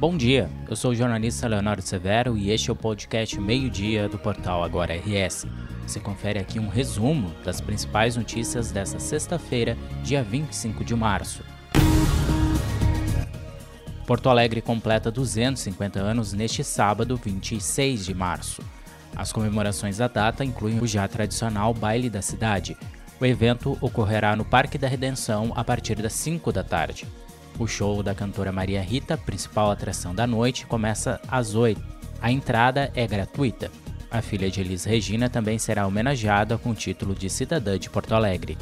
Bom 0.00 0.16
dia, 0.16 0.48
eu 0.66 0.74
sou 0.74 0.92
o 0.92 0.94
jornalista 0.94 1.46
Leonardo 1.46 1.82
Severo 1.82 2.34
e 2.34 2.50
este 2.50 2.70
é 2.70 2.72
o 2.72 2.76
podcast 2.76 3.38
Meio-Dia 3.38 4.08
do 4.08 4.18
portal 4.18 4.64
Agora 4.64 4.96
RS. 4.96 5.46
Você 5.86 6.00
confere 6.00 6.38
aqui 6.38 6.58
um 6.58 6.68
resumo 6.68 7.30
das 7.44 7.60
principais 7.60 8.16
notícias 8.16 8.72
desta 8.72 8.98
sexta-feira, 8.98 9.76
dia 10.02 10.22
25 10.22 10.82
de 10.86 10.96
março. 10.96 11.44
Porto 14.06 14.30
Alegre 14.30 14.62
completa 14.62 15.10
250 15.10 16.00
anos 16.00 16.32
neste 16.32 16.64
sábado, 16.64 17.20
26 17.22 18.06
de 18.06 18.14
março. 18.14 18.62
As 19.14 19.34
comemorações 19.34 19.98
da 19.98 20.08
data 20.08 20.42
incluem 20.42 20.80
o 20.80 20.86
já 20.86 21.06
tradicional 21.06 21.74
Baile 21.74 22.08
da 22.08 22.22
Cidade. 22.22 22.74
O 23.20 23.26
evento 23.26 23.76
ocorrerá 23.82 24.34
no 24.34 24.46
Parque 24.46 24.78
da 24.78 24.88
Redenção 24.88 25.52
a 25.54 25.62
partir 25.62 25.96
das 25.96 26.14
5 26.14 26.50
da 26.50 26.64
tarde. 26.64 27.06
O 27.60 27.66
show 27.66 28.02
da 28.02 28.14
cantora 28.14 28.50
Maria 28.50 28.80
Rita, 28.80 29.18
principal 29.18 29.70
atração 29.70 30.14
da 30.14 30.26
noite, 30.26 30.64
começa 30.64 31.20
às 31.28 31.54
8. 31.54 31.78
A 32.18 32.32
entrada 32.32 32.90
é 32.94 33.06
gratuita. 33.06 33.70
A 34.10 34.22
filha 34.22 34.50
de 34.50 34.62
Elis 34.62 34.84
Regina 34.84 35.28
também 35.28 35.58
será 35.58 35.86
homenageada 35.86 36.56
com 36.56 36.70
o 36.70 36.74
título 36.74 37.14
de 37.14 37.28
cidadã 37.28 37.78
de 37.78 37.90
Porto 37.90 38.14
Alegre. 38.14 38.56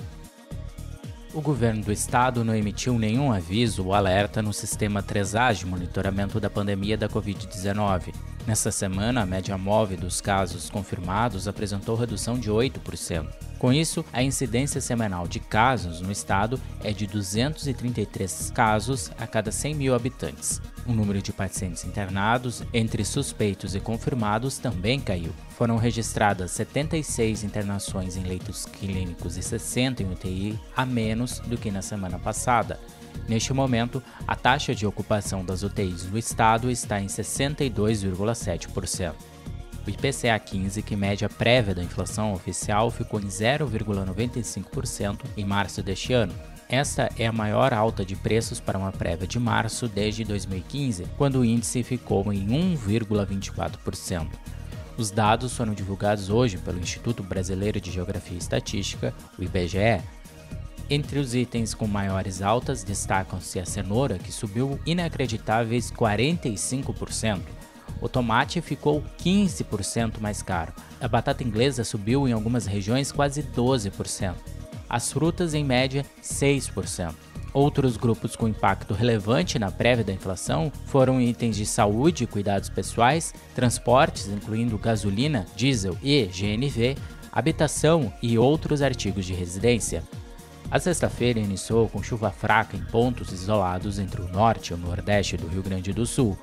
O 1.33 1.41
governo 1.41 1.85
do 1.85 1.93
estado 1.93 2.43
não 2.43 2.57
emitiu 2.57 2.99
nenhum 2.99 3.31
aviso 3.31 3.85
ou 3.85 3.95
alerta 3.95 4.43
no 4.43 4.53
sistema 4.53 5.01
3A 5.01 5.55
de 5.55 5.65
monitoramento 5.65 6.41
da 6.41 6.51
pandemia 6.51 6.99
da 6.99 7.09
Covid-19. 7.09 8.13
Nessa 8.49 8.73
semana, 8.73 9.23
a 9.23 9.27
média 9.27 9.57
móvel 9.57 9.99
dos 9.99 10.21
casos 10.21 10.69
confirmados 10.69 11.47
apresentou 11.47 11.95
redução 11.95 12.37
de 12.37 12.51
8%. 12.51 13.48
Com 13.59 13.73
isso, 13.73 14.05
a 14.13 14.23
incidência 14.23 14.81
semanal 14.81 15.27
de 15.27 15.41
casos 15.41 16.01
no 16.01 16.13
estado 16.13 16.61
é 16.85 16.93
de 16.93 17.09
233 17.09 18.53
casos 18.55 19.11
a 19.19 19.27
cada 19.27 19.51
100 19.51 19.75
mil 19.75 19.97
habitantes. 19.97 20.63
O 20.87 20.93
número 20.93 21.21
de 21.21 21.33
pacientes 21.33 21.85
internados, 21.85 22.63
entre 22.73 23.05
suspeitos 23.05 23.75
e 23.75 23.81
confirmados, 23.81 24.59
também 24.59 25.01
caiu. 25.01 25.33
Foram 25.51 25.77
registradas 25.77 26.53
76 26.53 27.43
internações 27.43 28.17
em 28.17 28.23
leitos 28.23 28.65
clínicos 28.65 29.37
e 29.37 29.43
60 29.43 30.05
em 30.05 30.13
UTI, 30.13 30.57
a 30.77 30.87
menos 30.87 31.41
do 31.41 31.59
que 31.59 31.73
na 31.73 31.83
semana 31.83 32.19
passada. 32.19 32.79
Neste 33.29 33.53
momento, 33.53 34.01
a 34.27 34.37
taxa 34.37 34.73
de 34.73 34.87
ocupação 34.87 35.45
das 35.45 35.65
UTIs 35.65 36.05
no 36.05 36.17
estado 36.17 36.71
está 36.71 37.01
em 37.01 37.07
62,7%. 37.07 39.15
O 39.89 39.91
IPCA 39.91 40.39
15, 40.39 40.83
que 40.83 40.95
mede 40.95 41.25
a 41.25 41.31
prévia 41.31 41.75
da 41.75 41.83
inflação 41.83 42.35
oficial, 42.35 42.91
ficou 42.91 43.19
em 43.19 43.27
0,95% 43.27 45.21
em 45.35 45.47
março 45.47 45.83
deste 45.83 46.13
ano. 46.13 46.35
Esta 46.69 47.09
é 47.19 47.27
a 47.27 47.33
maior 47.33 47.73
alta 47.73 48.05
de 48.05 48.15
preços 48.15 48.61
para 48.61 48.77
uma 48.77 48.93
prévia 48.93 49.27
de 49.27 49.39
março 49.39 49.89
desde 49.89 50.25
2015, 50.25 51.07
quando 51.17 51.37
o 51.37 51.45
índice 51.45 51.83
ficou 51.83 52.31
em 52.31 52.47
1,24%. 52.77 54.29
Os 54.99 55.11
dados 55.11 55.57
foram 55.57 55.73
divulgados 55.73 56.29
hoje 56.29 56.59
pelo 56.59 56.79
Instituto 56.79 57.23
Brasileiro 57.23 57.81
de 57.81 57.91
Geografia 57.91 58.35
e 58.35 58.41
Estatística, 58.41 59.15
o 59.39 59.43
IBGE. 59.43 60.03
Entre 60.91 61.19
os 61.19 61.35
itens 61.35 61.73
com 61.73 61.87
maiores 61.87 62.43
altas 62.43 62.85
destacam-se 62.85 63.59
a 63.59 63.65
cenoura, 63.65 64.19
que 64.19 64.31
subiu 64.33 64.79
inacreditáveis 64.85 65.91
45%, 65.91 67.41
o 68.01 68.09
tomate 68.09 68.61
ficou 68.61 69.03
15% 69.19 70.21
mais 70.21 70.43
caro. 70.43 70.73
A 71.01 71.09
batata 71.09 71.43
inglesa 71.43 71.85
subiu 71.85 72.29
em 72.29 72.33
algumas 72.33 72.67
regiões 72.67 73.13
quase 73.13 73.43
12%. 73.43 74.35
As 74.89 75.13
frutas, 75.13 75.55
em 75.55 75.65
média, 75.65 76.05
6%. 76.23 77.15
Outros 77.53 77.97
grupos 77.97 78.37
com 78.37 78.47
impacto 78.47 78.95
relevante 78.95 79.59
na 79.59 79.71
prévia 79.71 80.05
da 80.05 80.13
inflação 80.13 80.71
foram 80.87 81.21
itens 81.21 81.57
de 81.57 81.65
saúde 81.65 82.25
e 82.25 82.27
cuidados 82.27 82.69
pessoais, 82.69 83.35
transportes, 83.55 84.29
incluindo 84.29 84.79
gasolina, 84.79 85.47
diesel 85.57 85.97
e 86.03 86.25
GNV, 86.27 86.97
habitação 87.33 88.13
e 88.23 88.39
outros 88.39 88.83
artigos 88.83 89.25
de 89.25 89.33
residência. 89.33 90.03
A 90.71 90.79
sexta-feira 90.79 91.41
iniciou 91.41 91.89
com 91.89 92.03
chuva 92.03 92.31
fraca 92.31 92.77
em 92.77 92.83
pontos 92.83 93.33
isolados 93.33 93.99
entre 93.99 94.21
o 94.21 94.29
norte 94.29 94.69
e 94.69 94.75
o 94.75 94.77
nordeste 94.77 95.37
do 95.37 95.49
Rio 95.49 95.63
Grande 95.63 95.95
do 95.95 96.05
Sul, 96.05 96.37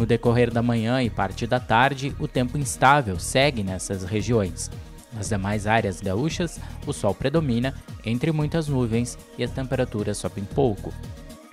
no 0.00 0.06
decorrer 0.06 0.50
da 0.50 0.62
manhã 0.62 1.02
e 1.02 1.10
parte 1.10 1.46
da 1.46 1.60
tarde, 1.60 2.16
o 2.18 2.26
tempo 2.26 2.56
instável 2.56 3.18
segue 3.18 3.62
nessas 3.62 4.02
regiões. 4.02 4.70
Nas 5.12 5.28
demais 5.28 5.66
áreas 5.66 6.00
gaúchas, 6.00 6.58
o 6.86 6.92
sol 6.92 7.14
predomina 7.14 7.74
entre 8.02 8.32
muitas 8.32 8.66
nuvens 8.66 9.18
e 9.36 9.44
as 9.44 9.50
temperaturas 9.50 10.16
sobem 10.16 10.42
pouco. 10.42 10.90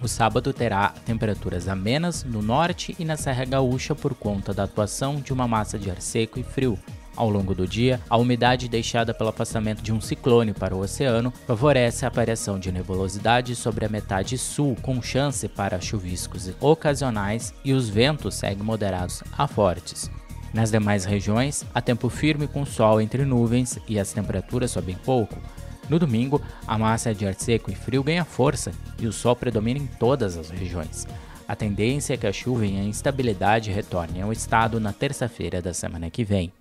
O 0.01 0.07
sábado 0.07 0.53
terá 0.53 0.93
temperaturas 1.05 1.67
amenas 1.67 2.23
no 2.23 2.41
norte 2.41 2.95
e 2.97 3.03
na 3.03 3.17
Serra 3.17 3.43
Gaúcha 3.43 3.93
por 3.93 4.15
conta 4.15 4.53
da 4.53 4.63
atuação 4.63 5.17
de 5.17 5.33
uma 5.33 5.45
massa 5.45 5.77
de 5.77 5.91
ar 5.91 6.01
seco 6.01 6.39
e 6.39 6.43
frio, 6.43 6.79
ao 7.17 7.29
longo 7.29 7.55
do 7.55 7.67
dia, 7.67 7.99
a 8.07 8.15
umidade 8.15 8.69
deixada 8.69 9.13
pelo 9.13 9.31
afastamento 9.31 9.81
de 9.81 9.91
um 9.91 9.99
ciclone 9.99 10.53
para 10.53 10.75
o 10.75 10.79
oceano 10.79 11.33
favorece 11.47 12.05
a 12.05 12.07
aparição 12.07 12.59
de 12.59 12.71
nebulosidade 12.71 13.55
sobre 13.55 13.85
a 13.85 13.89
metade 13.89 14.37
sul, 14.37 14.77
com 14.81 15.01
chance 15.01 15.47
para 15.47 15.81
chuviscos 15.81 16.51
ocasionais 16.61 17.53
e 17.65 17.73
os 17.73 17.89
ventos 17.89 18.35
seguem 18.35 18.63
moderados 18.63 19.23
a 19.35 19.47
fortes. 19.47 20.09
Nas 20.53 20.71
demais 20.71 21.03
regiões, 21.03 21.65
há 21.73 21.81
tempo 21.81 22.07
firme 22.07 22.47
com 22.47 22.65
sol 22.65 23.01
entre 23.01 23.25
nuvens 23.25 23.79
e 23.87 23.99
as 23.99 24.13
temperaturas 24.13 24.71
sobem 24.71 24.95
pouco. 24.95 25.37
No 25.89 25.97
domingo, 25.97 26.41
a 26.67 26.77
massa 26.77 27.13
de 27.13 27.25
ar 27.25 27.33
seco 27.33 27.71
e 27.71 27.75
frio 27.75 28.03
ganha 28.03 28.23
força 28.23 28.71
e 28.99 29.07
o 29.07 29.13
sol 29.13 29.35
predomina 29.35 29.79
em 29.79 29.87
todas 29.87 30.37
as 30.37 30.49
regiões. 30.49 31.07
A 31.47 31.55
tendência 31.55 32.13
é 32.13 32.17
que 32.17 32.27
a 32.27 32.33
chuva 32.33 32.65
e 32.65 32.77
a 32.77 32.83
instabilidade 32.83 33.71
retornem 33.71 34.21
ao 34.21 34.33
estado 34.33 34.79
na 34.79 34.91
terça-feira 34.91 35.61
da 35.61 35.73
semana 35.73 36.09
que 36.09 36.23
vem. 36.23 36.51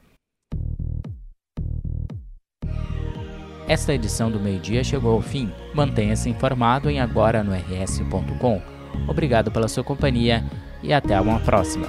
Esta 3.69 3.93
edição 3.93 4.31
do 4.31 4.38
meio-dia 4.38 4.84
chegou 4.84 5.15
ao 5.15 5.21
fim. 5.21 5.50
Mantenha-se 5.75 6.28
informado 6.28 6.88
em 6.88 7.00
agora 7.00 7.43
no 7.43 7.53
rs.com. 7.53 8.62
Obrigado 9.09 9.50
pela 9.50 9.69
sua 9.69 9.82
companhia 9.82 10.44
e 10.82 10.93
até 10.93 11.21
uma 11.21 11.41
próxima. 11.41 11.88